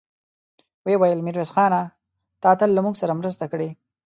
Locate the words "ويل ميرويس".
1.01-1.51